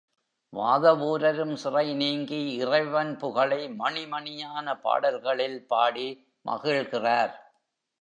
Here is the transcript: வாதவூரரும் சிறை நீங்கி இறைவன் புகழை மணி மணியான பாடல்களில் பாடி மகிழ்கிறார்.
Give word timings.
வாதவூரரும் 0.53 1.53
சிறை 1.53 1.93
நீங்கி 1.93 2.39
இறைவன் 2.55 3.17
புகழை 3.17 3.61
மணி 3.75 4.05
மணியான 4.05 4.75
பாடல்களில் 4.81 5.59
பாடி 5.67 6.07
மகிழ்கிறார். 6.45 7.33